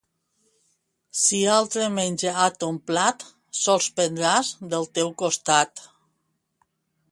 Si 1.23 1.41
altre 1.55 1.89
menja 1.97 2.33
a 2.45 2.47
ton 2.63 2.79
plat, 2.91 3.27
sols 3.59 3.91
prendràs 4.01 4.51
del 4.75 4.91
teu 4.99 5.15
costat. 5.25 5.87